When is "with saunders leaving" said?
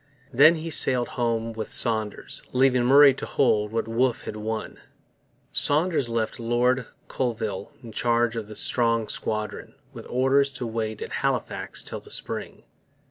1.53-2.83